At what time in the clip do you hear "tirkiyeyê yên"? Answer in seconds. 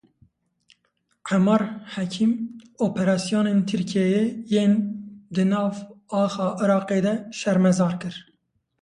3.67-4.73